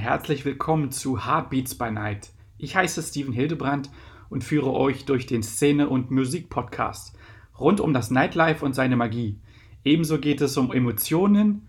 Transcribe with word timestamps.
herzlich 0.00 0.46
willkommen 0.46 0.90
zu 0.90 1.26
Heartbeats 1.26 1.74
by 1.74 1.90
Night. 1.90 2.30
Ich 2.56 2.74
heiße 2.74 3.02
Steven 3.02 3.34
Hildebrand 3.34 3.90
und 4.30 4.42
führe 4.42 4.72
euch 4.72 5.04
durch 5.04 5.26
den 5.26 5.42
Szene- 5.42 5.90
und 5.90 6.10
Musik-Podcast 6.10 7.14
rund 7.58 7.80
um 7.80 7.92
das 7.92 8.10
Nightlife 8.10 8.64
und 8.64 8.72
seine 8.72 8.96
Magie. 8.96 9.38
Ebenso 9.84 10.18
geht 10.18 10.40
es 10.40 10.56
um 10.56 10.72
Emotionen, 10.72 11.68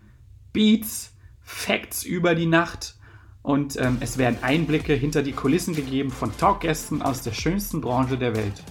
Beats, 0.54 1.14
Facts 1.42 2.04
über 2.04 2.34
die 2.34 2.46
Nacht 2.46 2.96
und 3.42 3.76
ähm, 3.78 3.98
es 4.00 4.16
werden 4.16 4.38
Einblicke 4.40 4.94
hinter 4.94 5.22
die 5.22 5.32
Kulissen 5.32 5.74
gegeben 5.74 6.10
von 6.10 6.34
Talkgästen 6.34 7.02
aus 7.02 7.20
der 7.20 7.32
schönsten 7.32 7.82
Branche 7.82 8.16
der 8.16 8.34
Welt. 8.34 8.64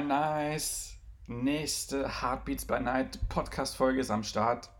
Nice. 0.00 0.96
Nächste 1.26 2.22
Heartbeats 2.22 2.64
by 2.64 2.80
Night 2.80 3.18
Podcast-Folge 3.28 4.00
ist 4.00 4.10
am 4.10 4.22
Start. 4.22 4.70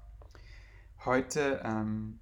Heute 1.04 1.60
ähm, 1.64 2.20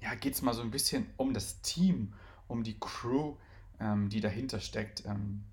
ja, 0.00 0.14
geht 0.14 0.34
es 0.34 0.42
mal 0.42 0.54
so 0.54 0.62
ein 0.62 0.70
bisschen 0.70 1.06
um 1.16 1.34
das 1.34 1.62
Team, 1.62 2.14
um 2.46 2.62
die 2.62 2.78
Crew, 2.78 3.36
ähm, 3.80 4.08
die 4.08 4.20
dahinter 4.20 4.60
steckt. 4.60 5.04
Ähm, 5.04 5.44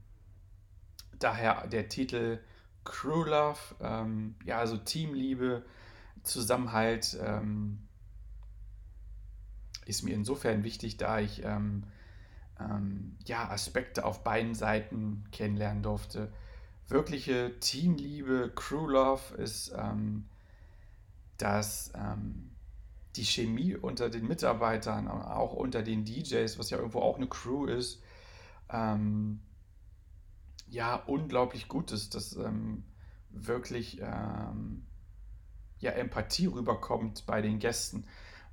daher 1.18 1.68
der 1.68 1.90
Titel 1.90 2.40
Crew 2.84 3.24
Love, 3.24 3.60
ähm, 3.82 4.36
ja, 4.46 4.60
also 4.60 4.78
Teamliebe, 4.78 5.66
Zusammenhalt 6.24 7.18
ähm, 7.22 7.88
ist 9.86 10.04
mir 10.04 10.14
insofern 10.14 10.64
wichtig, 10.64 10.98
da 10.98 11.20
ich 11.20 11.44
ähm, 11.44 11.84
ähm, 12.60 13.18
ja, 13.26 13.50
Aspekte 13.50 14.06
auf 14.06 14.24
beiden 14.24 14.54
Seiten 14.54 15.24
kennenlernen 15.32 15.82
durfte. 15.82 16.32
Wirkliche 16.90 17.60
Teamliebe, 17.60 18.52
Crew 18.56 18.88
Love 18.88 19.36
ist, 19.36 19.72
dass 21.38 21.94
die 23.16 23.24
Chemie 23.24 23.76
unter 23.76 24.10
den 24.10 24.28
Mitarbeitern, 24.28 25.08
auch 25.08 25.54
unter 25.54 25.84
den 25.84 26.06
DJs, 26.06 26.58
was 26.58 26.70
ja 26.70 26.78
irgendwo 26.78 27.02
auch 27.02 27.18
eine 27.18 27.28
Crew 27.28 27.66
ist, 27.66 28.02
ähm, 28.72 29.40
ja, 30.70 30.96
unglaublich 30.96 31.68
gut 31.68 31.92
ist, 31.92 32.16
dass 32.16 32.36
ähm, 32.36 32.84
wirklich 33.32 34.00
ähm, 34.02 34.86
ja, 35.80 35.92
Empathie 35.92 36.46
rüberkommt 36.46 37.26
bei 37.26 37.42
den 37.42 37.60
Gästen. 37.60 38.06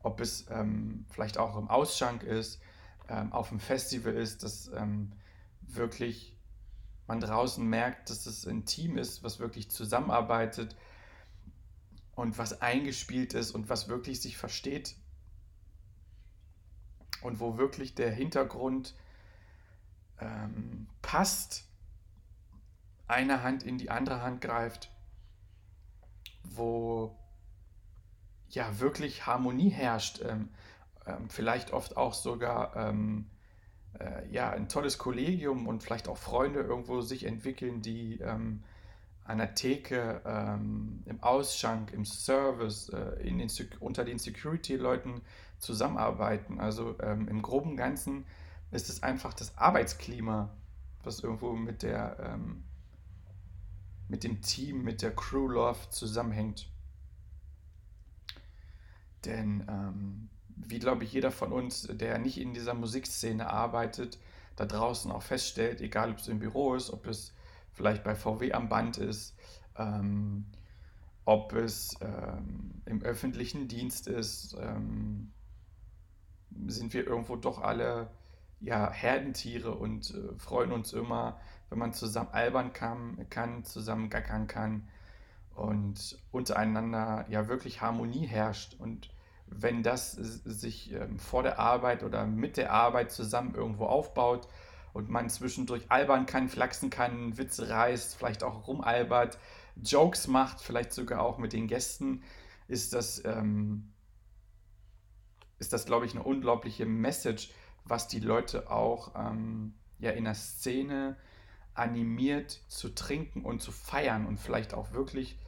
Ob 0.03 0.21
es 0.21 0.47
ähm, 0.51 1.05
vielleicht 1.11 1.39
auch 1.39 1.57
im 1.57 1.69
Ausschank 1.69 2.23
ist, 2.23 2.61
ähm, 3.09 3.33
auf 3.33 3.51
dem 3.51 3.61
Festival 3.61 4.15
ist, 4.15 4.43
dass 4.43 4.71
ähm, 4.75 5.13
wirklich 5.61 6.36
man 7.07 7.21
draußen 7.21 7.65
merkt, 7.65 8.11
dass 8.11 8.27
es 8.27 8.47
ein 8.47 8.65
Team 8.65 8.99
ist, 8.99 9.23
was 9.23 9.39
wirklich 9.39 9.71
zusammenarbeitet, 9.71 10.77
und 12.17 12.39
was 12.39 12.63
eingespielt 12.63 13.35
ist 13.35 13.53
und 13.53 13.69
was 13.69 13.89
wirklich 13.89 14.21
sich 14.21 14.37
versteht 14.37 14.97
und 17.21 17.39
wo 17.39 17.59
wirklich 17.59 17.95
der 17.95 18.11
Hintergrund 18.11 18.95
ähm, 20.19 20.89
passt, 21.03 21.69
eine 23.07 23.43
Hand 23.43 23.63
in 23.63 23.79
die 23.79 23.91
andere 23.91 24.23
Hand 24.23 24.41
greift, 24.41 24.91
wo 26.43 27.17
ja 28.49 28.81
wirklich 28.81 29.27
Harmonie 29.27 29.69
herrscht, 29.69 30.21
ähm, 30.23 30.49
ähm, 31.05 31.29
vielleicht 31.29 31.71
oft 31.73 31.99
auch 31.99 32.15
sogar 32.15 32.75
ähm, 32.77 33.31
äh, 33.99 34.29
ja 34.31 34.51
ein 34.51 34.69
tolles 34.69 34.99
Kollegium 34.99 35.67
und 35.67 35.83
vielleicht 35.83 36.09
auch 36.09 36.17
Freunde 36.17 36.61
irgendwo 36.61 37.01
sich 37.01 37.25
entwickeln, 37.25 37.83
die 37.83 38.21
ähm, 38.21 38.63
an 39.25 39.39
der 39.39 39.55
Theke, 39.55 40.23
ähm, 40.25 41.03
im 41.07 41.23
Ausschank, 41.23 41.93
im 41.93 42.05
Service, 42.05 42.89
äh, 42.91 43.27
in 43.27 43.39
den, 43.39 43.51
unter 43.81 44.05
den 44.05 44.19
Security-Leuten 44.19 45.23
zusammenarbeiten. 45.59 46.61
Also 46.61 46.97
ähm, 47.01 47.29
im 47.29 47.43
groben 47.43 47.77
Ganzen 47.77 48.25
ist 48.71 48.89
es 48.89 49.03
einfach 49.03 49.35
das 49.35 49.57
Arbeitsklima, 49.59 50.51
was 51.03 51.21
irgendwo 51.21 51.53
mit 51.53 51.83
der 51.83 52.19
ähm, 52.21 52.63
mit 54.09 54.23
dem 54.25 54.41
Team, 54.41 54.83
mit 54.85 55.03
der 55.03 55.15
Crew 55.15 55.49
Love 55.49 55.91
zusammenhängt. 55.91 56.69
Denn 59.25 59.67
ähm, 59.69 60.29
wie 60.57 60.79
glaube 60.79 61.05
ich 61.05 61.13
jeder 61.13 61.31
von 61.31 61.53
uns, 61.53 61.89
der 61.91 62.19
nicht 62.19 62.39
in 62.39 62.55
dieser 62.55 62.75
Musikszene 62.75 63.49
arbeitet, 63.51 64.19
da 64.57 64.65
draußen 64.65 65.11
auch 65.11 65.23
feststellt, 65.23 65.81
egal 65.81 66.11
ob 66.13 66.19
es 66.19 66.29
im 66.29 66.39
Büro 66.39 66.75
ist, 66.75 66.91
ob 66.91 67.07
es 67.07 67.35
vielleicht 67.73 68.05
bei 68.05 68.15
VW 68.15 68.53
am 68.53 68.69
Band 68.69 68.97
ist, 68.97 69.37
ähm, 69.77 70.47
ob 71.25 71.53
es 71.53 71.97
ähm, 72.01 72.83
im 72.87 73.03
öffentlichen 73.03 73.69
Dienst 73.69 74.09
ist, 74.09 74.57
ähm, 74.59 75.33
sind 76.67 76.95
wir 76.95 77.07
irgendwo 77.07 77.37
doch 77.37 77.61
alle 77.61 78.11
ja, 78.61 78.91
Herdentiere 78.91 79.75
und 79.75 80.11
äh, 80.15 80.39
freuen 80.39 80.73
uns 80.73 80.93
immer, 80.95 81.39
wenn 81.69 81.79
man 81.79 81.93
zusammen 81.93 82.31
albern 82.33 82.73
kann, 82.73 83.27
kann, 83.29 83.65
zusammen 83.65 84.09
gackern 84.09 84.47
kann 84.47 84.89
und 85.55 86.19
untereinander 86.31 87.27
ja 87.29 87.49
wirklich 87.49 87.81
Harmonie 87.81 88.27
herrscht. 88.27 88.77
Und 88.79 89.11
wenn 89.61 89.83
das 89.83 90.13
sich 90.13 90.93
ähm, 90.93 91.19
vor 91.19 91.43
der 91.43 91.59
Arbeit 91.59 92.03
oder 92.03 92.27
mit 92.27 92.57
der 92.57 92.73
Arbeit 92.73 93.11
zusammen 93.11 93.55
irgendwo 93.55 93.87
aufbaut, 93.87 94.49
und 94.97 95.11
man 95.11 95.29
zwischendurch 95.29 95.91
albern 95.91 96.25
kann, 96.25 96.49
flachsen 96.49 96.89
kann, 96.89 97.37
Witze 97.37 97.69
reißt, 97.69 98.17
vielleicht 98.17 98.43
auch 98.43 98.67
rumalbert, 98.67 99.39
Jokes 99.77 100.27
macht, 100.27 100.63
vielleicht 100.63 100.91
sogar 100.95 101.21
auch 101.21 101.37
mit 101.37 101.53
den 101.53 101.67
Gästen, 101.67 102.23
ist 102.67 102.95
das, 102.95 103.23
ähm, 103.27 103.93
ist 105.59 105.75
das 105.75 105.85
glaube 105.85 106.07
ich, 106.07 106.13
eine 106.13 106.23
unglaubliche 106.23 106.87
Message, 106.87 107.51
was 107.85 108.09
die 108.09 108.21
Leute 108.21 108.71
auch 108.71 109.15
ähm, 109.15 109.75
ja, 109.99 110.13
in 110.13 110.25
der 110.25 110.35
Szene 110.35 111.19
animiert 111.75 112.63
zu 112.69 112.89
trinken 112.95 113.45
und 113.45 113.61
zu 113.61 113.73
feiern 113.73 114.25
und 114.25 114.41
vielleicht 114.41 114.73
auch 114.73 114.93
wirklich 114.93 115.39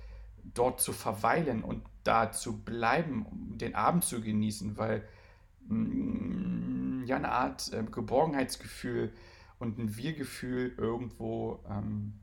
dort 0.44 0.81
zu 0.81 0.93
verweilen 0.93 1.62
und 1.62 1.82
da 2.04 2.32
zu 2.32 2.65
bleiben, 2.65 3.26
um 3.26 3.59
den 3.59 3.75
Abend 3.75 4.04
zu 4.04 4.21
genießen, 4.21 4.76
weil 4.76 5.06
mh, 5.69 5.76
mm, 5.76 7.04
ja 7.06 7.16
eine 7.16 7.32
Art 7.32 7.72
äh, 7.72 7.82
Geborgenheitsgefühl 7.82 9.12
und 9.59 9.78
ein 9.78 9.97
Wir-Gefühl 9.97 10.75
irgendwo 10.77 11.65
ähm, 11.69 12.21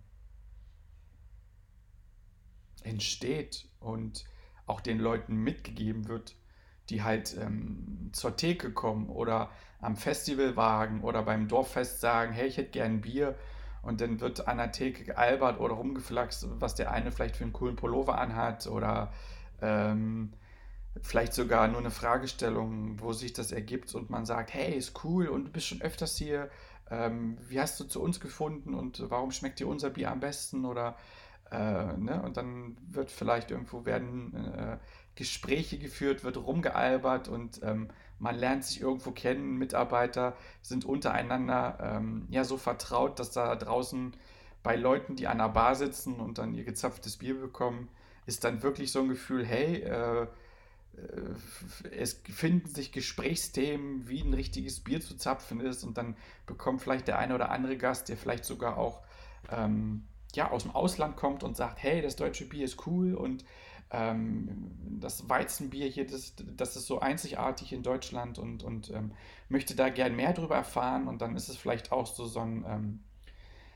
entsteht 2.83 3.67
und 3.79 4.25
auch 4.67 4.81
den 4.81 4.99
Leuten 4.99 5.35
mitgegeben 5.35 6.07
wird, 6.07 6.35
die 6.89 7.03
halt 7.03 7.35
ähm, 7.39 8.09
zur 8.13 8.35
Theke 8.35 8.71
kommen 8.71 9.09
oder 9.09 9.51
am 9.79 9.95
Festivalwagen 9.95 11.01
oder 11.01 11.23
beim 11.23 11.47
Dorffest 11.47 11.99
sagen, 11.99 12.33
hey, 12.33 12.47
ich 12.47 12.57
hätte 12.57 12.71
gern 12.71 13.01
Bier 13.01 13.37
und 13.85 14.01
dann 14.01 14.19
wird 14.19 14.47
an 14.47 14.57
der 14.57 14.71
Theke 14.71 15.03
gealbert 15.03 15.59
oder 15.59 15.75
rumgeflaxt, 15.75 16.47
was 16.59 16.75
der 16.75 16.91
eine 16.91 17.11
vielleicht 17.11 17.37
für 17.37 17.43
einen 17.43 17.53
coolen 17.53 17.75
Pullover 17.75 18.17
anhat 18.17 18.67
oder 18.67 19.13
ähm, 19.61 20.33
vielleicht 21.01 21.33
sogar 21.33 21.67
nur 21.67 21.79
eine 21.79 21.91
Fragestellung, 21.91 22.99
wo 22.99 23.13
sich 23.13 23.33
das 23.33 23.51
ergibt 23.51 23.93
und 23.95 24.09
man 24.09 24.25
sagt, 24.25 24.53
hey, 24.53 24.75
ist 24.75 25.03
cool 25.03 25.27
und 25.27 25.45
du 25.45 25.51
bist 25.51 25.67
schon 25.67 25.81
öfters 25.81 26.17
hier, 26.17 26.49
ähm, 26.89 27.37
wie 27.47 27.59
hast 27.59 27.79
du 27.79 27.83
zu 27.83 28.01
uns 28.01 28.19
gefunden 28.19 28.73
und 28.73 29.03
warum 29.09 29.31
schmeckt 29.31 29.59
dir 29.59 29.67
unser 29.67 29.89
Bier 29.89 30.11
am 30.11 30.19
besten? 30.19 30.65
Oder 30.65 30.95
äh, 31.51 31.97
ne? 31.97 32.21
und 32.23 32.37
dann 32.37 32.77
wird 32.87 33.11
vielleicht 33.11 33.51
irgendwo 33.51 33.85
werden 33.85 34.33
äh, 34.35 34.77
Gespräche 35.15 35.77
geführt, 35.77 36.23
wird 36.23 36.37
rumgealbert 36.37 37.27
und 37.27 37.61
ähm, 37.63 37.89
man 38.19 38.35
lernt 38.35 38.63
sich 38.63 38.81
irgendwo 38.81 39.11
kennen, 39.11 39.57
Mitarbeiter 39.57 40.35
sind 40.61 40.85
untereinander 40.85 41.77
ähm, 41.81 42.27
ja 42.29 42.43
so 42.43 42.57
vertraut, 42.57 43.19
dass 43.19 43.31
da 43.31 43.55
draußen 43.55 44.13
bei 44.63 44.75
Leuten, 44.75 45.15
die 45.15 45.27
an 45.27 45.37
der 45.37 45.49
Bar 45.49 45.75
sitzen 45.75 46.19
und 46.19 46.37
dann 46.37 46.53
ihr 46.53 46.63
gezapftes 46.63 47.17
Bier 47.17 47.39
bekommen, 47.39 47.87
ist 48.25 48.43
dann 48.43 48.63
wirklich 48.63 48.91
so 48.91 49.01
ein 49.01 49.09
Gefühl, 49.09 49.45
hey, 49.45 49.83
äh, 49.83 50.23
äh, 50.23 50.27
es 51.91 52.21
finden 52.23 52.67
sich 52.67 52.91
Gesprächsthemen, 52.91 54.07
wie 54.07 54.21
ein 54.21 54.33
richtiges 54.33 54.79
Bier 54.79 55.01
zu 55.01 55.15
zapfen 55.17 55.59
ist 55.59 55.83
und 55.83 55.97
dann 55.97 56.17
bekommt 56.45 56.81
vielleicht 56.81 57.07
der 57.07 57.19
eine 57.19 57.35
oder 57.35 57.51
andere 57.51 57.77
Gast, 57.77 58.09
der 58.09 58.17
vielleicht 58.17 58.45
sogar 58.45 58.77
auch 58.77 59.01
ähm, 59.51 60.07
ja, 60.35 60.51
aus 60.51 60.63
dem 60.63 60.71
Ausland 60.71 61.15
kommt 61.15 61.43
und 61.43 61.55
sagt, 61.55 61.81
hey, 61.81 62.01
das 62.01 62.15
deutsche 62.15 62.45
Bier 62.45 62.65
ist 62.65 62.85
cool 62.87 63.15
und 63.15 63.45
ähm, 63.91 64.71
das 64.99 65.29
Weizenbier 65.29 65.87
hier, 65.87 66.07
das, 66.07 66.33
das 66.57 66.75
ist 66.75 66.87
so 66.87 66.99
einzigartig 66.99 67.71
in 67.71 67.83
Deutschland 67.83 68.39
und, 68.39 68.63
und 68.63 68.89
ähm, 68.91 69.11
möchte 69.49 69.75
da 69.75 69.89
gern 69.89 70.15
mehr 70.15 70.33
darüber 70.33 70.55
erfahren. 70.55 71.07
Und 71.07 71.21
dann 71.21 71.35
ist 71.35 71.49
es 71.49 71.57
vielleicht 71.57 71.91
auch 71.91 72.07
so, 72.07 72.25
so 72.25 72.39
ein, 72.39 72.65
ähm, 72.67 72.99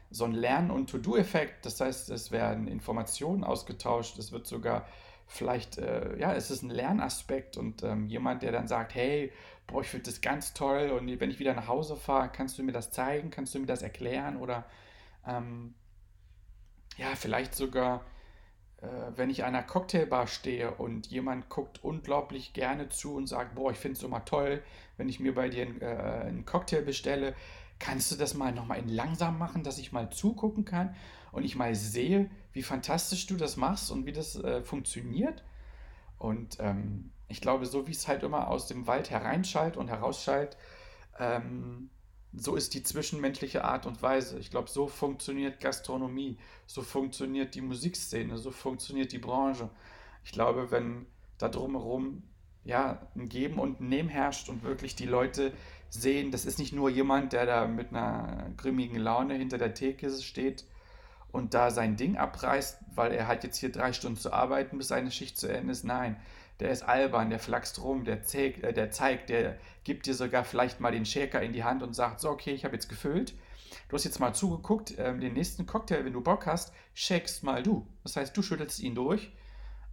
so 0.10 0.26
ein 0.26 0.34
Lern- 0.34 0.72
und 0.72 0.90
To-Do-Effekt, 0.90 1.66
das 1.66 1.80
heißt, 1.80 2.10
es 2.10 2.32
werden 2.32 2.68
Informationen 2.68 3.44
ausgetauscht, 3.44 4.18
es 4.18 4.32
wird 4.32 4.48
sogar 4.48 4.88
vielleicht, 5.28 5.78
äh, 5.78 6.18
ja, 6.18 6.34
es 6.34 6.50
ist 6.50 6.64
ein 6.64 6.72
Lernaspekt. 6.72 7.56
Und 7.56 7.84
ähm, 7.84 8.08
jemand, 8.08 8.42
der 8.42 8.52
dann 8.52 8.68
sagt, 8.68 8.96
hey, 8.96 9.32
boah, 9.68 9.82
ich 9.82 9.88
finde 9.88 10.06
das 10.06 10.22
ganz 10.22 10.54
toll. 10.54 10.90
Und 10.90 11.20
wenn 11.20 11.30
ich 11.30 11.40
wieder 11.40 11.54
nach 11.54 11.68
Hause 11.68 11.96
fahre, 11.96 12.30
kannst 12.30 12.58
du 12.58 12.64
mir 12.64 12.72
das 12.72 12.92
zeigen, 12.92 13.30
kannst 13.30 13.54
du 13.54 13.60
mir 13.60 13.68
das 13.68 13.84
erklären? 13.84 14.38
Oder 14.38 14.66
ähm, 15.28 15.76
ja, 17.00 17.16
vielleicht 17.16 17.56
sogar, 17.56 18.02
äh, 18.82 18.88
wenn 19.16 19.30
ich 19.30 19.44
an 19.44 19.56
einer 19.56 19.64
Cocktailbar 19.64 20.28
stehe 20.28 20.72
und 20.72 21.08
jemand 21.08 21.48
guckt 21.48 21.82
unglaublich 21.84 22.52
gerne 22.54 22.90
zu 22.90 23.16
und 23.16 23.28
sagt, 23.28 23.56
boah, 23.56 23.72
ich 23.72 23.78
finde 23.78 23.98
es 23.98 24.04
immer 24.04 24.26
toll, 24.26 24.62
wenn 24.98 25.08
ich 25.08 25.22
mir 25.22 25.34
bei 25.34 25.48
dir 25.48 25.66
einen, 25.66 25.82
äh, 25.82 25.86
einen 25.86 26.46
Cocktail 26.46 26.82
bestelle, 26.82 27.36
kannst 27.80 28.12
du 28.12 28.18
das 28.18 28.34
mal 28.34 28.52
nochmal 28.52 28.80
in 28.80 28.90
langsam 28.90 29.38
machen, 29.38 29.64
dass 29.64 29.78
ich 29.78 29.94
mal 29.94 30.10
zugucken 30.10 30.66
kann 30.66 30.94
und 31.32 31.46
ich 31.46 31.56
mal 31.56 31.74
sehe, 31.74 32.30
wie 32.52 32.64
fantastisch 32.64 33.26
du 33.28 33.38
das 33.38 33.56
machst 33.56 33.92
und 33.92 34.06
wie 34.06 34.12
das 34.12 34.36
äh, 34.36 34.62
funktioniert. 34.62 35.44
Und 36.18 36.58
ähm, 36.60 37.12
ich 37.30 37.40
glaube, 37.40 37.66
so 37.66 37.88
wie 37.88 37.92
es 37.92 38.10
halt 38.10 38.24
immer 38.24 38.50
aus 38.50 38.68
dem 38.68 38.88
Wald 38.88 39.10
hereinschallt 39.10 39.78
und 39.78 39.88
herausschallt, 39.88 40.58
ähm, 41.18 41.90
so 42.34 42.56
ist 42.56 42.74
die 42.74 42.84
zwischenmenschliche 42.84 43.64
Art 43.64 43.86
und 43.86 44.02
Weise. 44.02 44.38
Ich 44.40 44.52
glaube, 44.52 44.70
so 44.70 44.88
funktioniert 44.88 45.60
Gastronomie, 45.60 46.38
so 46.68 46.82
funktioniert 46.82 47.56
die 47.56 47.62
Musikszene, 47.62 48.38
so 48.38 48.52
funktioniert 48.52 49.12
die 49.12 49.20
Branche. 49.20 49.70
Ich 50.24 50.32
glaube, 50.32 50.72
wenn 50.72 51.08
da 51.38 51.50
drumherum 51.50 52.24
ja 52.64 53.08
ein 53.16 53.30
Geben 53.30 53.58
und 53.60 53.82
ein 53.82 53.90
Nehmen 53.90 54.10
herrscht 54.10 54.50
und 54.50 54.64
wirklich 54.64 54.96
die 54.96 55.06
Leute 55.06 55.54
sehen, 55.90 56.32
das 56.32 56.46
ist 56.46 56.60
nicht 56.60 56.74
nur 56.74 56.90
jemand, 56.90 57.34
der 57.34 57.46
da 57.46 57.66
mit 57.68 57.90
einer 57.90 58.52
grimmigen 58.58 59.00
Laune 59.00 59.36
hinter 59.36 59.58
der 59.58 59.74
Theke 59.74 60.12
steht 60.12 60.66
und 61.32 61.54
da 61.54 61.72
sein 61.72 61.96
Ding 61.96 62.18
abreißt, 62.18 62.80
weil 62.94 63.12
er 63.12 63.28
hat 63.28 63.44
jetzt 63.44 63.58
hier 63.58 63.72
drei 63.72 63.94
Stunden 63.94 64.20
zu 64.20 64.34
arbeiten, 64.34 64.78
bis 64.78 64.90
seine 64.90 65.12
Schicht 65.12 65.38
zu 65.38 65.48
Ende 65.48 65.72
ist. 65.72 65.84
Nein, 65.84 66.18
der 66.60 66.72
ist 66.72 66.84
albern, 66.84 67.30
der 67.30 67.40
flaxt 67.40 67.82
rum, 67.82 68.04
der, 68.04 68.24
zeigt, 68.24 68.64
äh, 68.64 68.74
der 68.74 68.92
zeigt, 68.92 69.30
der 69.30 69.58
gibt 69.84 70.06
dir 70.06 70.14
sogar 70.14 70.44
vielleicht 70.44 70.80
mal 70.80 70.92
den 70.92 71.06
Shaker 71.06 71.42
in 71.42 71.54
die 71.54 71.64
Hand 71.64 71.84
und 71.84 71.94
sagt, 71.94 72.20
so, 72.20 72.30
okay, 72.30 72.52
ich 72.52 72.66
habe 72.66 72.76
jetzt 72.76 72.90
gefüllt. 72.90 73.34
Du 73.88 73.96
hast 73.96 74.04
jetzt 74.04 74.20
mal 74.20 74.34
zugeguckt, 74.34 74.98
äh, 74.98 75.18
den 75.18 75.34
nächsten 75.34 75.66
Cocktail, 75.66 76.06
wenn 76.06 76.14
du 76.14 76.22
Bock 76.22 76.46
hast, 76.46 76.74
shakest 76.94 77.44
mal 77.44 77.64
du. 77.64 77.88
Das 78.04 78.16
heißt, 78.16 78.36
du 78.36 78.42
schüttelst 78.42 78.80
ihn 78.80 78.96
durch 78.96 79.32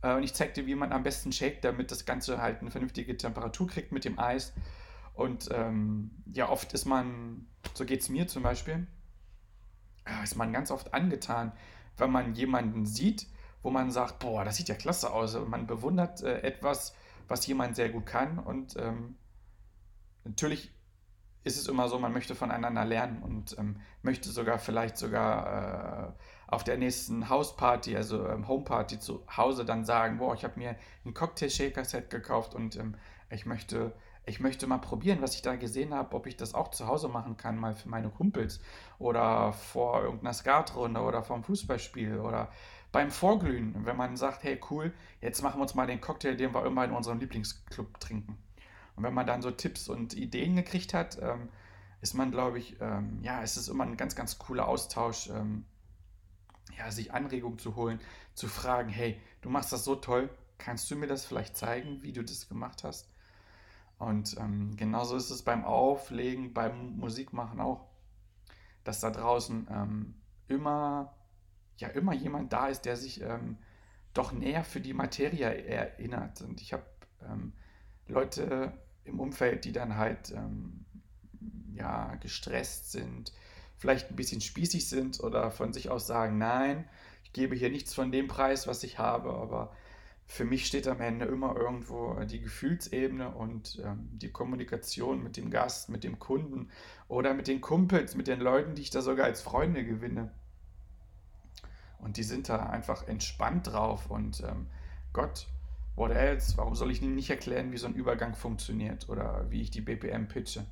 äh, 0.03 0.15
und 0.15 0.23
ich 0.23 0.35
zeig 0.35 0.55
dir, 0.55 0.67
wie 0.67 0.75
man 0.75 0.93
am 0.93 1.03
besten 1.03 1.33
shakt, 1.33 1.65
damit 1.65 1.91
das 1.91 2.05
Ganze 2.05 2.41
halt 2.41 2.61
eine 2.61 2.71
vernünftige 2.71 3.17
Temperatur 3.17 3.69
kriegt 3.69 3.93
mit 3.93 4.05
dem 4.05 4.19
Eis. 4.19 4.53
Und 5.15 5.49
ähm, 5.53 6.11
ja, 6.33 6.49
oft 6.49 6.73
ist 6.75 6.85
man, 6.85 7.47
so 7.75 7.85
geht 7.85 8.01
es 8.01 8.09
mir 8.09 8.27
zum 8.27 8.43
Beispiel, 8.43 8.87
äh, 10.05 10.23
ist 10.23 10.37
man 10.37 10.53
ganz 10.53 10.71
oft 10.71 10.93
angetan, 10.93 11.53
wenn 11.97 12.11
man 12.11 12.35
jemanden 12.35 12.85
sieht, 12.85 13.27
wo 13.67 13.71
man 13.73 13.91
sagt, 13.91 14.21
boah, 14.21 14.45
das 14.45 14.59
sieht 14.59 14.69
ja 14.69 14.77
klasse 14.77 15.13
aus. 15.13 15.37
Man 15.37 15.67
bewundert 15.67 16.23
äh, 16.23 16.41
etwas, 16.43 16.95
was 17.27 17.45
jemand 17.49 17.75
sehr 17.75 17.89
gut 17.89 18.07
kann. 18.07 18.39
Und 18.39 18.77
ähm, 18.77 19.17
natürlich 20.23 20.73
ist 21.43 21.59
es 21.59 21.67
immer 21.67 21.89
so, 21.89 21.99
man 21.99 22.13
möchte 22.13 22.37
voneinander 22.37 22.85
lernen 22.85 23.25
und 23.25 23.59
ähm, 23.59 23.81
möchte 24.03 24.29
sogar 24.29 24.61
vielleicht 24.61 24.97
sogar 24.97 26.11
äh, 26.11 26.13
auf 26.48 26.64
der 26.64 26.78
nächsten 26.78 27.28
Hausparty, 27.28 27.96
also 27.96 28.26
ähm, 28.26 28.46
Homeparty 28.48 28.98
zu 28.98 29.22
Hause 29.37 29.64
dann 29.64 29.84
sagen, 29.84 30.19
boah, 30.19 30.34
ich 30.34 30.44
habe 30.44 30.58
mir 30.58 30.76
ein 31.04 31.14
Cocktail-Shaker-Set 31.14 32.10
gekauft 32.10 32.54
und 32.54 32.76
ähm, 32.76 32.94
ich 33.31 33.46
möchte 33.46 33.93
ich 34.28 34.40
möchte 34.40 34.66
mal 34.66 34.78
probieren, 34.78 35.22
was 35.22 35.37
ich 35.37 35.43
da 35.43 35.54
gesehen 35.54 35.94
habe, 35.94 36.14
ob 36.16 36.26
ich 36.26 36.37
das 36.37 36.52
auch 36.52 36.72
zu 36.72 36.88
Hause 36.88 37.08
machen 37.08 37.37
kann, 37.37 37.56
mal 37.58 37.75
für 37.75 37.88
meine 37.88 38.10
Kumpels 38.10 38.60
oder 38.98 39.52
vor 39.52 40.02
irgendeiner 40.02 40.34
Skatrunde 40.34 41.00
oder 41.00 41.22
vom 41.22 41.44
Fußballspiel 41.44 42.19
oder 42.19 42.50
beim 42.90 43.12
Vorglühen, 43.12 43.87
wenn 43.87 43.96
man 43.96 44.16
sagt, 44.16 44.43
hey 44.43 44.60
cool, 44.70 44.93
jetzt 45.20 45.43
machen 45.43 45.58
wir 45.58 45.62
uns 45.62 45.76
mal 45.76 45.87
den 45.87 46.00
Cocktail, 46.00 46.34
den 46.34 46.52
wir 46.54 46.66
immer 46.66 46.84
in 46.84 46.90
unserem 46.90 47.20
Lieblingsclub 47.20 48.00
trinken. 48.00 48.37
Und 48.96 49.04
wenn 49.04 49.14
man 49.14 49.26
dann 49.26 49.43
so 49.43 49.50
Tipps 49.52 49.88
und 49.88 50.14
Ideen 50.14 50.56
gekriegt 50.56 50.93
hat, 50.93 51.19
ähm, 51.22 51.48
ist 52.00 52.14
man, 52.14 52.31
glaube 52.31 52.58
ich, 52.58 52.81
ähm, 52.81 53.20
ja, 53.22 53.43
es 53.43 53.56
ist 53.56 53.69
immer 53.69 53.84
ein 53.84 53.96
ganz, 53.96 54.16
ganz 54.16 54.38
cooler 54.38 54.66
Austausch, 54.66 55.28
ähm, 55.28 55.64
ja, 56.77 56.91
sich 56.91 57.13
Anregungen 57.13 57.59
zu 57.59 57.77
holen, 57.77 58.01
zu 58.35 58.49
fragen, 58.49 58.89
hey, 58.89 59.21
du 59.41 59.51
machst 59.51 59.73
das 59.73 59.85
so 59.85 59.97
toll, 59.97 60.31
kannst 60.59 60.91
du 60.91 60.97
mir 60.97 61.07
das 61.07 61.25
vielleicht 61.25 61.57
zeigen, 61.57 62.03
wie 62.03 62.13
du 62.13 62.23
das 62.23 62.49
gemacht 62.49 62.85
hast? 62.85 63.09
Und 63.99 64.37
ähm, 64.39 64.77
genauso 64.77 65.17
ist 65.17 65.31
es 65.31 65.43
beim 65.43 65.65
Auflegen, 65.65 66.53
beim 66.53 66.97
Musikmachen 66.97 67.61
auch, 67.61 67.87
dass 68.85 69.01
da 69.01 69.11
draußen 69.11 69.67
ähm, 69.71 70.15
immer 70.49 71.15
ja 71.79 71.89
immer 71.89 72.15
jemand 72.15 72.53
da 72.53 72.69
ist, 72.69 72.83
der 72.83 72.97
sich 72.97 73.21
ähm, 73.21 73.59
doch 74.15 74.33
näher 74.33 74.65
für 74.65 74.81
die 74.81 74.95
Materie 74.95 75.47
erinnert. 75.47 76.41
Und 76.43 76.61
ich 76.61 76.73
habe 76.73 76.87
ähm, 77.23 77.53
Leute 78.09 78.73
im 79.05 79.21
Umfeld, 79.21 79.65
die 79.65 79.73
dann 79.73 79.97
halt 79.97 80.33
ähm, 80.33 80.85
ja 81.75 82.15
gestresst 82.17 82.93
sind, 82.93 83.33
vielleicht 83.76 84.11
ein 84.11 84.17
bisschen 84.17 84.40
spießig 84.40 84.88
sind 84.88 85.20
oder 85.20 85.50
von 85.50 85.73
sich 85.73 85.90
aus 85.90 86.06
sagen, 86.06 86.38
nein, 86.38 86.88
ich 87.25 87.32
gebe 87.32 87.55
hier 87.55 87.70
nichts 87.70 87.94
von 87.94 88.12
dem 88.12 88.28
Preis, 88.28 88.67
was 88.67 88.82
ich 88.82 88.99
habe, 88.99 89.31
aber 89.34 89.73
für 90.26 90.44
mich 90.44 90.67
steht 90.67 90.88
am 90.88 91.00
Ende 91.00 91.26
immer 91.26 91.56
irgendwo 91.56 92.14
die 92.25 92.40
Gefühlsebene 92.40 93.31
und 93.31 93.81
ähm, 93.84 94.08
die 94.12 94.31
Kommunikation 94.31 95.23
mit 95.23 95.37
dem 95.37 95.50
Gast, 95.50 95.88
mit 95.88 96.02
dem 96.02 96.19
Kunden 96.19 96.69
oder 97.08 97.32
mit 97.32 97.46
den 97.46 97.61
Kumpels, 97.61 98.17
mit 98.17 98.26
den 98.26 98.40
Leuten, 98.40 98.75
die 98.75 98.82
ich 98.82 98.90
da 98.90 99.02
sogar 99.02 99.26
als 99.26 99.40
Freunde 99.40 99.84
gewinne. 99.84 100.32
Und 102.00 102.17
die 102.17 102.25
sind 102.25 102.49
da 102.49 102.67
einfach 102.67 103.06
entspannt 103.06 103.69
drauf. 103.69 104.11
Und 104.11 104.40
ähm, 104.40 104.67
Gott, 105.12 105.46
what 105.94 106.11
else? 106.11 106.56
Warum 106.56 106.75
soll 106.75 106.90
ich 106.90 107.02
Ihnen 107.02 107.14
nicht 107.14 107.31
erklären, 107.31 107.72
wie 107.72 107.79
so 107.79 107.87
ein 107.87 107.94
Übergang 107.94 108.34
funktioniert 108.34 109.08
oder 109.08 109.46
wie 109.50 109.62
ich 109.62 109.70
die 109.70 109.81
BPM 109.81 110.26
pitche, 110.26 110.67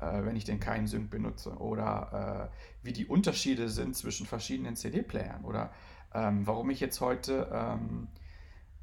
äh, 0.00 0.24
wenn 0.24 0.36
ich 0.36 0.44
denn 0.44 0.60
keinen 0.60 0.86
Sync 0.86 1.10
benutze? 1.10 1.50
Oder 1.58 2.50
äh, 2.52 2.86
wie 2.86 2.92
die 2.92 3.06
Unterschiede 3.06 3.68
sind 3.68 3.96
zwischen 3.96 4.26
verschiedenen 4.26 4.76
CD-Playern? 4.76 5.44
Oder 5.44 5.72
ähm, 6.14 6.46
warum 6.46 6.70
ich 6.70 6.80
jetzt 6.80 7.00
heute 7.00 7.48
ähm, 7.52 8.08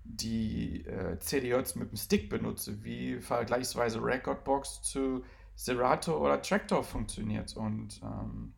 die 0.04 0.86
äh, 0.86 1.18
CDJs 1.20 1.76
mit 1.76 1.92
dem 1.92 1.98
Stick 1.98 2.30
benutze? 2.30 2.84
Wie 2.84 3.20
vergleichsweise 3.20 4.04
Recordbox 4.04 4.82
zu 4.82 5.24
Serato 5.56 6.18
oder 6.18 6.42
Tractor 6.42 6.84
funktioniert? 6.84 7.56
Und 7.56 8.02
ähm, 8.04 8.54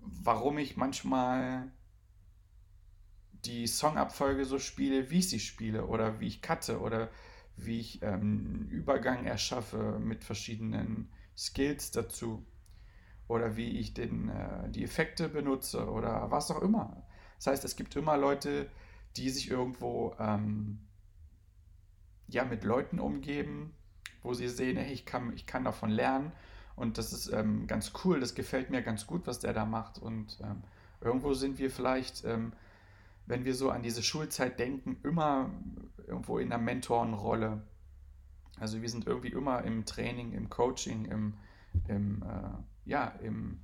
warum 0.00 0.58
ich 0.58 0.76
manchmal 0.76 1.70
die 3.44 3.66
Songabfolge 3.66 4.44
so 4.44 4.58
spiele, 4.58 5.10
wie 5.10 5.18
ich 5.18 5.30
sie 5.30 5.40
spiele 5.40 5.86
oder 5.86 6.20
wie 6.20 6.26
ich 6.26 6.42
cutte 6.42 6.80
oder 6.80 7.10
wie 7.56 7.80
ich 7.80 8.02
ähm, 8.02 8.66
Übergang 8.70 9.24
erschaffe 9.24 9.98
mit 9.98 10.24
verschiedenen 10.24 11.10
Skills 11.36 11.90
dazu 11.90 12.44
oder 13.28 13.56
wie 13.56 13.78
ich 13.78 13.94
den, 13.94 14.28
äh, 14.28 14.70
die 14.70 14.84
Effekte 14.84 15.28
benutze 15.28 15.90
oder 15.90 16.30
was 16.30 16.50
auch 16.50 16.62
immer. 16.62 17.02
Das 17.36 17.48
heißt, 17.48 17.64
es 17.64 17.76
gibt 17.76 17.96
immer 17.96 18.16
Leute, 18.16 18.68
die 19.16 19.30
sich 19.30 19.50
irgendwo 19.50 20.14
ähm, 20.18 20.80
ja, 22.28 22.44
mit 22.44 22.64
Leuten 22.64 22.98
umgeben, 22.98 23.74
wo 24.22 24.34
sie 24.34 24.48
sehen, 24.48 24.76
hey, 24.76 24.92
ich 24.92 25.06
kann, 25.06 25.32
ich 25.34 25.46
kann 25.46 25.64
davon 25.64 25.90
lernen 25.90 26.32
und 26.74 26.98
das 26.98 27.12
ist 27.12 27.32
ähm, 27.32 27.66
ganz 27.66 27.92
cool, 28.04 28.20
das 28.20 28.34
gefällt 28.34 28.70
mir 28.70 28.82
ganz 28.82 29.06
gut, 29.06 29.26
was 29.26 29.38
der 29.38 29.52
da 29.52 29.64
macht 29.64 29.98
und 29.98 30.38
ähm, 30.42 30.62
irgendwo 31.00 31.34
sind 31.34 31.58
wir 31.58 31.70
vielleicht 31.70 32.24
ähm, 32.24 32.52
wenn 33.26 33.44
wir 33.44 33.54
so 33.54 33.70
an 33.70 33.82
diese 33.82 34.02
Schulzeit 34.02 34.58
denken, 34.58 34.98
immer 35.02 35.50
irgendwo 36.06 36.38
in 36.38 36.52
einer 36.52 36.62
Mentorenrolle. 36.62 37.62
Also 38.58 38.82
wir 38.82 38.88
sind 38.88 39.06
irgendwie 39.06 39.32
immer 39.32 39.62
im 39.64 39.84
Training, 39.84 40.32
im 40.32 40.48
Coaching, 40.48 41.04
im, 41.06 41.34
im 41.88 42.22
äh, 42.22 42.88
ja, 42.90 43.08
im 43.22 43.60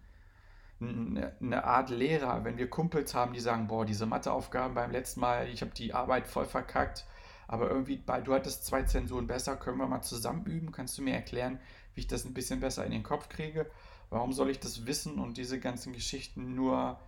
eine 0.81 1.63
Art 1.63 1.91
Lehrer, 1.91 2.43
wenn 2.43 2.59
wir 2.59 2.69
Kumpels 2.69 3.15
haben, 3.15 3.35
die 3.35 3.41
sagen, 3.41 3.69
boah, 3.69 3.85
diese 3.85 4.05
Matheaufgaben 4.05 4.75
beim 4.75 4.91
letzten 4.91 5.21
Mal, 5.21 5.49
ich 5.49 5.61
habe 5.61 5.71
die 5.71 5.95
Arbeit 5.95 6.27
voll 6.27 6.45
verkackt, 6.45 7.07
aber 7.47 7.71
irgendwie, 7.71 8.03
du 8.25 8.35
hattest 8.35 8.67
zwei 8.67 8.83
Zensuren 8.83 9.29
besser, 9.29 9.57
können 9.57 9.79
wir 9.79 9.87
mal 9.87 10.03
zusammen 10.03 10.45
üben? 10.45 10.73
Kannst 10.73 10.99
du 10.99 11.03
mir 11.03 11.15
erklären, 11.15 11.61
wie 11.95 12.01
ich 12.01 12.09
das 12.09 12.25
ein 12.25 12.35
bisschen 12.35 12.59
besser 12.59 12.85
in 12.85 12.91
den 12.91 13.05
Kopf 13.05 13.29
kriege? 13.29 13.71
Warum 14.11 14.33
soll 14.33 14.51
ich 14.51 14.59
das 14.59 14.85
wissen 14.85 15.21
und 15.21 15.37
diese 15.37 15.61
ganzen 15.61 15.93
Geschichten 15.93 16.57
nur 16.57 16.99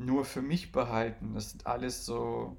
nur 0.00 0.24
für 0.24 0.42
mich 0.42 0.72
behalten. 0.72 1.34
Das 1.34 1.50
sind 1.50 1.66
alles 1.66 2.06
so, 2.06 2.56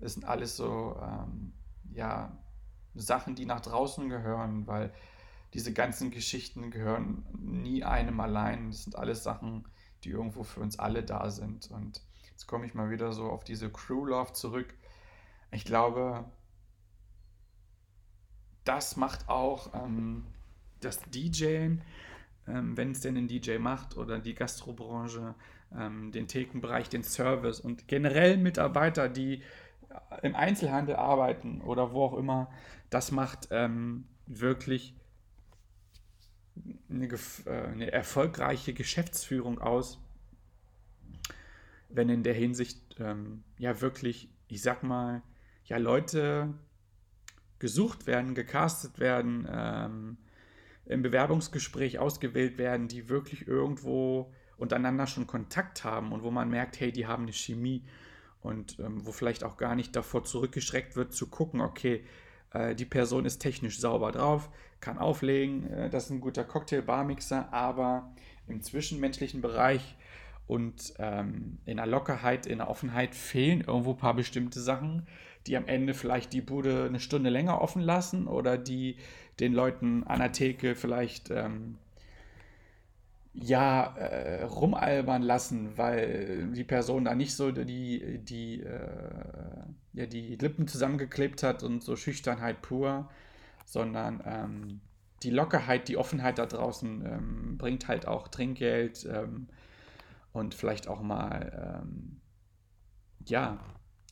das 0.00 0.14
sind 0.14 0.24
alles 0.24 0.56
so, 0.56 0.96
ähm, 1.02 1.52
ja, 1.92 2.32
Sachen, 2.94 3.34
die 3.34 3.46
nach 3.46 3.60
draußen 3.60 4.08
gehören, 4.08 4.66
weil 4.66 4.92
diese 5.54 5.72
ganzen 5.72 6.10
Geschichten 6.10 6.70
gehören 6.70 7.24
nie 7.32 7.84
einem 7.84 8.20
allein. 8.20 8.70
Das 8.70 8.84
sind 8.84 8.96
alles 8.96 9.22
Sachen, 9.22 9.66
die 10.04 10.10
irgendwo 10.10 10.42
für 10.42 10.60
uns 10.60 10.78
alle 10.78 11.02
da 11.02 11.30
sind. 11.30 11.70
Und 11.70 12.02
jetzt 12.30 12.46
komme 12.46 12.66
ich 12.66 12.74
mal 12.74 12.90
wieder 12.90 13.12
so 13.12 13.30
auf 13.30 13.44
diese 13.44 13.70
Crew 13.70 14.04
Love 14.04 14.32
zurück. 14.32 14.74
Ich 15.50 15.64
glaube, 15.64 16.24
das 18.64 18.96
macht 18.96 19.28
auch 19.28 19.72
ähm, 19.74 20.26
das 20.80 21.00
DJen, 21.10 21.82
ähm, 22.46 22.76
wenn 22.76 22.90
es 22.90 23.00
denn 23.00 23.16
ein 23.16 23.28
DJ 23.28 23.56
macht 23.58 23.96
oder 23.96 24.18
die 24.18 24.34
Gastrobranche, 24.34 25.34
ähm, 25.74 26.12
den 26.12 26.28
Thekenbereich, 26.28 26.90
den 26.90 27.02
Service 27.02 27.60
und 27.60 27.88
generell 27.88 28.36
Mitarbeiter, 28.36 29.08
die 29.08 29.42
im 30.22 30.34
Einzelhandel 30.34 30.96
arbeiten 30.96 31.60
oder 31.60 31.92
wo 31.92 32.04
auch 32.04 32.16
immer, 32.16 32.50
das 32.90 33.10
macht 33.10 33.48
ähm, 33.50 34.06
wirklich 34.26 34.94
eine, 36.90 37.06
äh, 37.06 37.18
eine, 37.50 37.92
erfolgreiche 37.92 38.74
Geschäftsführung 38.74 39.60
aus, 39.60 40.00
wenn 41.88 42.08
in 42.08 42.22
der 42.22 42.34
Hinsicht 42.34 42.96
ähm, 42.98 43.44
ja 43.58 43.80
wirklich, 43.80 44.28
ich 44.48 44.62
sag 44.62 44.82
mal, 44.82 45.22
ja 45.64 45.76
Leute 45.76 46.54
gesucht 47.58 48.06
werden, 48.06 48.34
gecastet 48.34 48.98
werden, 48.98 49.46
ähm, 49.50 50.16
im 50.86 51.02
Bewerbungsgespräch 51.02 51.98
ausgewählt 51.98 52.56
werden, 52.56 52.88
die 52.88 53.08
wirklich 53.08 53.46
irgendwo 53.46 54.32
untereinander 54.56 55.06
schon 55.06 55.26
Kontakt 55.26 55.84
haben 55.84 56.12
und 56.12 56.22
wo 56.22 56.30
man 56.30 56.48
merkt, 56.48 56.80
hey, 56.80 56.92
die 56.92 57.06
haben 57.06 57.24
eine 57.24 57.32
Chemie 57.32 57.84
und 58.42 58.78
ähm, 58.78 59.04
wo 59.06 59.12
vielleicht 59.12 59.44
auch 59.44 59.56
gar 59.56 59.74
nicht 59.74 59.94
davor 59.96 60.24
zurückgeschreckt 60.24 60.96
wird 60.96 61.12
zu 61.12 61.28
gucken, 61.28 61.60
okay, 61.60 62.04
äh, 62.52 62.74
die 62.74 62.84
Person 62.84 63.24
ist 63.24 63.38
technisch 63.38 63.78
sauber 63.78 64.12
drauf, 64.12 64.50
kann 64.80 64.98
auflegen, 64.98 65.70
äh, 65.70 65.90
das 65.90 66.04
ist 66.04 66.10
ein 66.10 66.20
guter 66.20 66.44
Cocktail-Bar-Mixer, 66.44 67.52
aber 67.52 68.12
im 68.46 68.62
zwischenmenschlichen 68.62 69.40
Bereich 69.40 69.96
und 70.46 70.94
ähm, 70.98 71.58
in 71.66 71.76
der 71.76 71.86
Lockerheit, 71.86 72.46
in 72.46 72.58
der 72.58 72.70
Offenheit 72.70 73.14
fehlen 73.14 73.60
irgendwo 73.60 73.90
ein 73.90 73.98
paar 73.98 74.14
bestimmte 74.14 74.60
Sachen, 74.60 75.06
die 75.46 75.56
am 75.56 75.66
Ende 75.66 75.94
vielleicht 75.94 76.32
die 76.32 76.40
Bude 76.40 76.86
eine 76.86 77.00
Stunde 77.00 77.30
länger 77.30 77.60
offen 77.60 77.82
lassen 77.82 78.26
oder 78.26 78.56
die 78.56 78.96
den 79.40 79.52
Leuten 79.52 80.04
an 80.04 80.18
der 80.18 80.32
Theke 80.32 80.74
vielleicht 80.74 81.30
ähm, 81.30 81.76
ja, 83.40 83.94
äh, 83.96 84.44
rumalbern 84.44 85.22
lassen, 85.22 85.76
weil 85.76 86.50
die 86.52 86.64
Person 86.64 87.04
da 87.04 87.14
nicht 87.14 87.34
so 87.34 87.52
die, 87.52 88.18
die, 88.18 88.62
äh, 88.62 89.62
ja, 89.92 90.06
die 90.06 90.36
Lippen 90.36 90.66
zusammengeklebt 90.66 91.42
hat 91.42 91.62
und 91.62 91.82
so 91.82 91.96
Schüchternheit 91.96 92.62
pur, 92.62 93.08
sondern 93.64 94.22
ähm, 94.24 94.80
die 95.22 95.30
Lockerheit, 95.30 95.88
die 95.88 95.96
Offenheit 95.96 96.38
da 96.38 96.46
draußen 96.46 97.04
ähm, 97.04 97.58
bringt 97.58 97.88
halt 97.88 98.08
auch 98.08 98.28
Trinkgeld 98.28 99.06
ähm, 99.10 99.48
und 100.32 100.54
vielleicht 100.54 100.88
auch 100.88 101.00
mal, 101.00 101.82
ähm, 101.82 102.20
ja, 103.26 103.58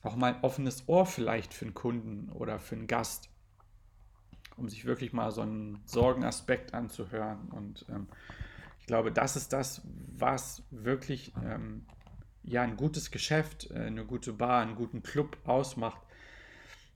auch 0.03 0.17
mal 0.17 0.35
ein 0.35 0.43
offenes 0.43 0.89
Ohr 0.89 1.07
vielleicht 1.07 1.53
für 1.53 1.65
einen 1.65 1.75
Kunden 1.75 2.31
oder 2.31 2.59
für 2.59 2.77
einen 2.77 2.87
Gast, 2.87 3.29
um 4.57 4.69
sich 4.69 4.85
wirklich 4.85 5.13
mal 5.13 5.31
so 5.33 5.43
einen 5.43 5.81
Sorgenaspekt 5.85 6.75
anzuhören 6.75 7.49
und 7.51 7.87
ähm, 7.89 8.07
ich 8.87 8.89
glaube, 8.89 9.11
das 9.11 9.35
ist 9.35 9.53
das, 9.53 9.83
was 10.17 10.63
wirklich 10.71 11.33
ähm, 11.45 11.85
ja 12.45 12.63
ein 12.63 12.77
gutes 12.77 13.11
Geschäft, 13.11 13.69
äh, 13.73 13.81
eine 13.81 14.05
gute 14.05 14.33
Bar, 14.33 14.63
einen 14.63 14.77
guten 14.77 15.03
Club 15.03 15.37
ausmacht, 15.43 16.01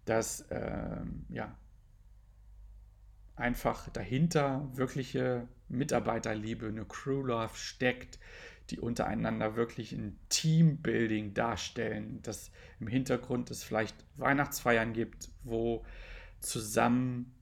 dass 0.04 0.46
ähm, 0.52 1.26
ja 1.30 1.52
einfach 3.34 3.88
dahinter 3.88 4.70
wirkliche 4.72 5.48
Mitarbeiterliebe, 5.68 6.68
eine 6.68 6.84
Crew 6.84 7.24
Love 7.24 7.56
steckt, 7.56 8.20
die 8.70 8.78
untereinander 8.78 9.56
wirklich 9.56 9.90
ein 9.90 10.16
Teambuilding 10.28 11.34
darstellen, 11.34 12.22
dass 12.22 12.52
im 12.78 12.86
Hintergrund 12.86 13.50
es 13.50 13.64
vielleicht 13.64 13.96
Weihnachtsfeiern 14.14 14.92
gibt, 14.92 15.28
wo 15.42 15.84
zusammen 16.38 17.34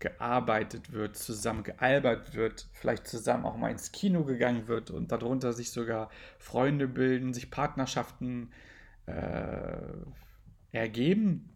gearbeitet 0.00 0.92
wird, 0.92 1.16
zusammen 1.16 1.64
gealbert 1.64 2.34
wird, 2.34 2.68
vielleicht 2.72 3.06
zusammen 3.06 3.44
auch 3.44 3.56
mal 3.56 3.70
ins 3.70 3.92
Kino 3.92 4.24
gegangen 4.24 4.68
wird 4.68 4.90
und 4.90 5.10
darunter 5.10 5.52
sich 5.52 5.70
sogar 5.70 6.10
Freunde 6.38 6.86
bilden, 6.86 7.34
sich 7.34 7.50
Partnerschaften 7.50 8.50
äh, 9.06 9.78
ergeben. 10.72 11.50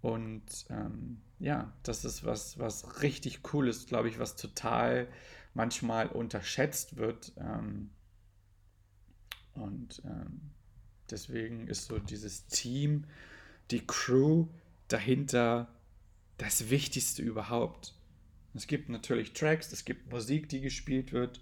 Und 0.00 0.66
ähm, 0.70 1.20
ja, 1.38 1.72
das 1.84 2.04
ist 2.04 2.24
was, 2.24 2.58
was 2.58 3.02
richtig 3.02 3.40
cool 3.52 3.68
ist, 3.68 3.88
glaube 3.88 4.08
ich, 4.08 4.18
was 4.18 4.34
total 4.36 5.06
manchmal 5.54 6.08
unterschätzt 6.08 6.96
wird. 6.96 7.32
Ähm, 7.36 7.90
und 9.54 10.02
ähm, 10.04 10.50
deswegen 11.10 11.68
ist 11.68 11.86
so 11.86 11.98
dieses 11.98 12.46
Team, 12.46 13.04
die 13.70 13.86
Crew 13.86 14.48
dahinter 14.88 15.68
das 16.42 16.70
Wichtigste 16.70 17.22
überhaupt. 17.22 17.94
Es 18.54 18.66
gibt 18.66 18.88
natürlich 18.88 19.32
Tracks, 19.32 19.72
es 19.72 19.84
gibt 19.84 20.10
Musik, 20.10 20.48
die 20.48 20.60
gespielt 20.60 21.12
wird, 21.12 21.40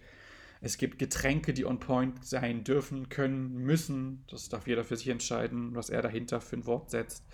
es 0.60 0.76
gibt 0.76 0.98
Getränke, 0.98 1.54
die 1.54 1.64
on 1.64 1.80
point 1.80 2.22
sein 2.24 2.64
dürfen, 2.64 3.08
können, 3.08 3.54
müssen. 3.54 4.24
Das 4.28 4.50
darf 4.50 4.66
jeder 4.66 4.84
für 4.84 4.96
sich 4.96 5.08
entscheiden, 5.08 5.74
was 5.74 5.88
er 5.88 6.02
dahinter 6.02 6.42
für 6.42 6.56
ein 6.56 6.66
Wort 6.66 6.90
setzt. 6.90 7.24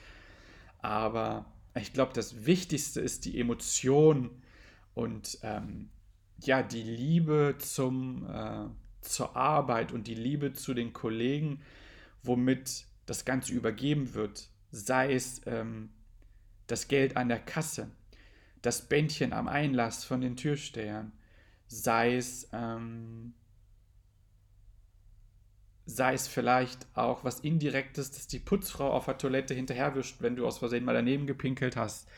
Aber 0.79 1.45
ich 1.75 1.93
glaube, 1.93 2.13
das 2.15 2.47
Wichtigste 2.47 3.01
ist 3.01 3.25
die 3.25 3.41
Emotion 3.41 4.31
und 4.95 5.39
ähm, 5.43 5.91
ja, 6.41 6.63
die 6.63 6.85
Liebe 6.85 7.57
zum, 7.59 8.31
äh, 8.31 8.67
zur 9.01 9.35
Arbeit 9.35 9.91
und 9.91 10.07
die 10.07 10.15
Liebe 10.15 10.53
zu 10.53 10.73
den 10.73 10.93
Kollegen, 10.93 11.63
womit 12.23 12.87
das 13.07 13.25
Ganze 13.25 13.53
übergeben 13.53 14.15
wird. 14.15 14.51
Sei 14.71 15.13
es 15.13 15.41
ähm, 15.47 15.91
das 16.67 16.89
Geld 16.89 17.17
an 17.17 17.29
der 17.29 17.39
Kasse, 17.39 17.91
das 18.63 18.83
Bändchen 18.83 19.33
am 19.33 19.49
Einlass 19.49 20.05
von 20.05 20.21
den 20.21 20.37
Türstehern, 20.37 21.13
sei 21.67 22.17
es, 22.17 22.49
ähm, 22.53 23.35
sei 25.85 26.15
es 26.15 26.27
vielleicht 26.27 26.87
auch 26.95 27.25
was 27.25 27.41
Indirektes, 27.41 28.11
dass 28.11 28.27
die 28.27 28.41
Putzfrau 28.41 28.91
auf 28.91 29.05
der 29.05 29.19
Toilette 29.19 29.55
hinterherwischt, 29.55 30.17
wenn 30.21 30.37
du 30.37 30.47
aus 30.47 30.59
Versehen 30.59 30.85
mal 30.85 30.95
daneben 30.95 31.27
gepinkelt 31.27 31.77
hast, 31.77 32.09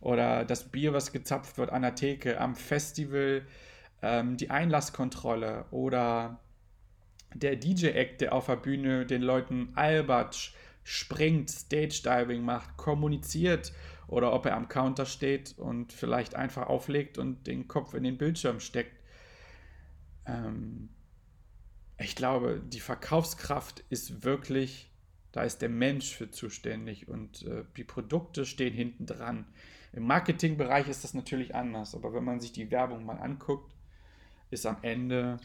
oder 0.00 0.44
das 0.44 0.70
Bier, 0.70 0.92
was 0.92 1.12
gezapft 1.12 1.58
wird 1.58 1.70
an 1.70 1.82
der 1.82 1.94
Theke, 1.94 2.40
am 2.40 2.54
Festival, 2.54 3.44
ähm, 4.02 4.36
die 4.36 4.50
Einlasskontrolle 4.50 5.66
oder 5.70 6.40
der 7.34 7.56
DJ-Act, 7.56 8.20
der 8.20 8.32
auf 8.32 8.46
der 8.46 8.56
Bühne 8.56 9.06
den 9.06 9.22
Leuten 9.22 9.72
Albatsch 9.74 10.52
springt, 10.84 11.50
Stage-Diving 11.50 12.42
macht, 12.42 12.76
kommuniziert 12.76 13.72
oder 14.08 14.32
ob 14.32 14.46
er 14.46 14.56
am 14.56 14.68
Counter 14.68 15.06
steht 15.06 15.56
und 15.58 15.92
vielleicht 15.92 16.34
einfach 16.34 16.66
auflegt 16.66 17.18
und 17.18 17.46
den 17.46 17.68
Kopf 17.68 17.94
in 17.94 18.02
den 18.02 18.18
Bildschirm 18.18 18.58
steckt. 18.58 18.96
Ähm, 20.26 20.88
ich 21.98 22.16
glaube, 22.16 22.60
die 22.64 22.80
Verkaufskraft 22.80 23.84
ist 23.90 24.24
wirklich, 24.24 24.90
da 25.30 25.42
ist 25.42 25.62
der 25.62 25.68
Mensch 25.68 26.14
für 26.14 26.30
zuständig 26.30 27.08
und 27.08 27.42
äh, 27.42 27.64
die 27.76 27.84
Produkte 27.84 28.46
stehen 28.46 28.72
hinten 28.72 29.04
dran. 29.04 29.46
Im 29.92 30.04
Marketingbereich 30.04 30.88
ist 30.88 31.04
das 31.04 31.12
natürlich 31.12 31.54
anders, 31.54 31.94
aber 31.94 32.14
wenn 32.14 32.24
man 32.24 32.40
sich 32.40 32.52
die 32.52 32.70
Werbung 32.70 33.04
mal 33.04 33.18
anguckt, 33.18 33.74
ist 34.50 34.64
am 34.64 34.78
Ende 34.82 35.38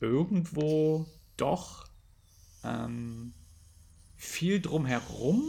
irgendwo 0.00 1.06
doch 1.36 1.86
ähm, 2.62 3.32
viel 4.16 4.60
drumherum, 4.60 5.42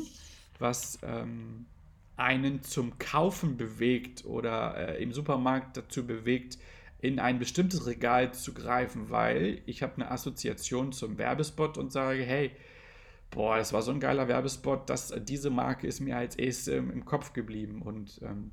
was 0.59 0.99
ähm, 1.01 1.65
einen 2.17 2.63
zum 2.63 2.97
Kaufen 2.97 3.57
bewegt 3.57 4.25
oder 4.25 4.75
äh, 4.77 5.03
im 5.03 5.11
Supermarkt 5.11 5.77
dazu 5.77 6.05
bewegt, 6.05 6.57
in 7.01 7.19
ein 7.19 7.39
bestimmtes 7.39 7.85
Regal 7.85 8.33
zu 8.33 8.53
greifen, 8.53 9.09
weil 9.09 9.61
ich 9.65 9.83
habe 9.83 9.95
eine 9.95 10.11
Assoziation 10.11 10.91
zum 10.91 11.17
Werbespot 11.17 11.77
und 11.77 11.91
sage, 11.91 12.23
hey, 12.23 12.51
boah, 13.31 13.57
das 13.57 13.73
war 13.73 13.81
so 13.81 13.91
ein 13.91 13.99
geiler 13.99 14.27
Werbespot, 14.27 14.89
dass 14.89 15.13
diese 15.23 15.49
Marke 15.49 15.87
ist 15.87 15.99
mir 15.99 16.17
als 16.17 16.35
erstes 16.35 16.67
im 16.67 17.05
Kopf 17.05 17.33
geblieben. 17.33 17.81
Und 17.81 18.21
ähm, 18.23 18.51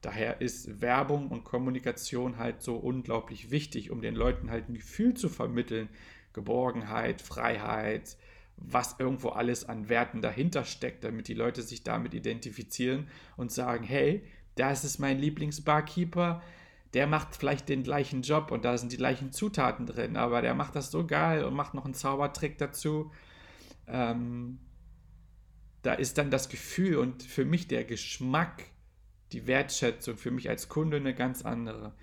daher 0.00 0.40
ist 0.40 0.80
Werbung 0.80 1.28
und 1.28 1.44
Kommunikation 1.44 2.38
halt 2.38 2.62
so 2.62 2.76
unglaublich 2.76 3.50
wichtig, 3.50 3.90
um 3.90 4.00
den 4.00 4.14
Leuten 4.14 4.50
halt 4.50 4.68
ein 4.68 4.74
Gefühl 4.74 5.14
zu 5.14 5.28
vermitteln, 5.28 5.88
Geborgenheit, 6.32 7.20
Freiheit, 7.20 8.16
was 8.60 8.96
irgendwo 8.98 9.30
alles 9.30 9.68
an 9.68 9.88
Werten 9.88 10.20
dahinter 10.20 10.64
steckt, 10.64 11.04
damit 11.04 11.28
die 11.28 11.34
Leute 11.34 11.62
sich 11.62 11.82
damit 11.82 12.14
identifizieren 12.14 13.08
und 13.36 13.50
sagen, 13.50 13.84
hey, 13.84 14.22
das 14.54 14.84
ist 14.84 14.98
mein 14.98 15.18
Lieblingsbarkeeper, 15.18 16.42
der 16.94 17.06
macht 17.06 17.36
vielleicht 17.36 17.68
den 17.68 17.82
gleichen 17.82 18.22
Job 18.22 18.50
und 18.50 18.64
da 18.64 18.76
sind 18.76 18.92
die 18.92 18.96
gleichen 18.96 19.32
Zutaten 19.32 19.86
drin, 19.86 20.16
aber 20.16 20.42
der 20.42 20.54
macht 20.54 20.76
das 20.76 20.90
so 20.90 21.06
geil 21.06 21.44
und 21.44 21.54
macht 21.54 21.74
noch 21.74 21.84
einen 21.84 21.94
Zaubertrick 21.94 22.58
dazu. 22.58 23.10
Ähm, 23.86 24.58
da 25.82 25.94
ist 25.94 26.18
dann 26.18 26.30
das 26.30 26.48
Gefühl 26.48 26.98
und 26.98 27.22
für 27.22 27.44
mich 27.44 27.68
der 27.68 27.84
Geschmack, 27.84 28.64
die 29.32 29.46
Wertschätzung 29.46 30.16
für 30.16 30.30
mich 30.30 30.48
als 30.48 30.68
Kunde 30.68 30.98
eine 30.98 31.14
ganz 31.14 31.42
andere. 31.42 31.94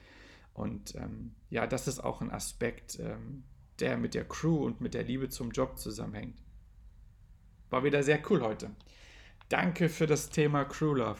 Und 0.54 0.96
ähm, 0.96 1.36
ja, 1.50 1.68
das 1.68 1.88
ist 1.88 2.00
auch 2.00 2.22
ein 2.22 2.32
Aspekt, 2.32 3.00
ähm, 3.00 3.44
der 3.80 3.98
mit 3.98 4.16
der 4.16 4.26
Crew 4.26 4.66
und 4.66 4.82
mit 4.82 4.94
der 4.94 5.04
Liebe 5.04 5.30
zum 5.30 5.52
Job 5.52 5.78
zusammenhängt. 5.78 6.42
War 7.70 7.84
wieder 7.84 8.04
sehr 8.04 8.20
cool 8.30 8.42
heute. 8.42 8.72
Danke 9.50 9.90
für 9.90 10.08
das 10.08 10.30
Thema 10.30 10.66
Crew 10.66 10.94
Love. 10.94 11.20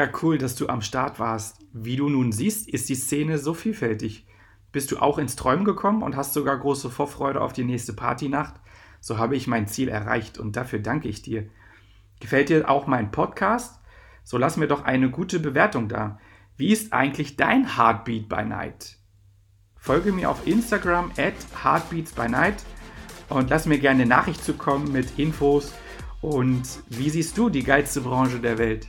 Mega 0.00 0.18
cool, 0.22 0.38
dass 0.38 0.54
du 0.54 0.66
am 0.68 0.80
Start 0.80 1.18
warst. 1.18 1.58
Wie 1.74 1.96
du 1.96 2.08
nun 2.08 2.32
siehst, 2.32 2.66
ist 2.70 2.88
die 2.88 2.94
Szene 2.94 3.36
so 3.36 3.52
vielfältig. 3.52 4.26
Bist 4.72 4.90
du 4.90 4.96
auch 4.96 5.18
ins 5.18 5.36
Träumen 5.36 5.66
gekommen 5.66 6.02
und 6.02 6.16
hast 6.16 6.32
sogar 6.32 6.56
große 6.56 6.88
Vorfreude 6.88 7.42
auf 7.42 7.52
die 7.52 7.64
nächste 7.64 7.92
Partynacht? 7.92 8.54
So 9.00 9.18
habe 9.18 9.36
ich 9.36 9.46
mein 9.46 9.66
Ziel 9.66 9.88
erreicht 9.88 10.38
und 10.38 10.56
dafür 10.56 10.78
danke 10.78 11.08
ich 11.08 11.20
dir. 11.20 11.50
Gefällt 12.18 12.48
dir 12.48 12.70
auch 12.70 12.86
mein 12.86 13.10
Podcast? 13.10 13.78
So 14.24 14.38
lass 14.38 14.56
mir 14.56 14.68
doch 14.68 14.84
eine 14.84 15.10
gute 15.10 15.38
Bewertung 15.38 15.88
da. 15.88 16.18
Wie 16.56 16.72
ist 16.72 16.94
eigentlich 16.94 17.36
dein 17.36 17.76
Heartbeat 17.76 18.26
by 18.26 18.42
Night? 18.42 18.96
Folge 19.76 20.12
mir 20.12 20.30
auf 20.30 20.46
Instagram 20.46 21.10
at 21.18 21.34
Heartbeats 21.62 22.12
by 22.12 22.26
Night 22.26 22.64
und 23.28 23.50
lass 23.50 23.66
mir 23.66 23.78
gerne 23.78 24.04
eine 24.04 24.08
Nachricht 24.08 24.42
zukommen 24.42 24.92
mit 24.92 25.18
Infos 25.18 25.74
und 26.22 26.62
wie 26.88 27.10
siehst 27.10 27.36
du 27.36 27.50
die 27.50 27.64
geilste 27.64 28.00
Branche 28.00 28.38
der 28.38 28.56
Welt? 28.56 28.88